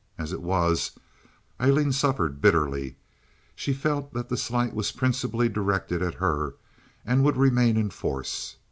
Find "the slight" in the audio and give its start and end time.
4.29-4.73